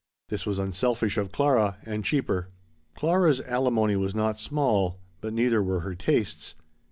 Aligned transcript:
This 0.29 0.47
was 0.47 0.57
unselfish 0.57 1.15
of 1.19 1.31
Clara, 1.31 1.77
and 1.85 2.03
cheaper. 2.03 2.49
Clara's 2.95 3.39
alimony 3.41 3.95
was 3.95 4.15
not 4.15 4.39
small, 4.39 4.99
but 5.19 5.31
neither 5.31 5.61
were 5.61 5.81
her 5.81 5.93
tastes. 5.93 6.55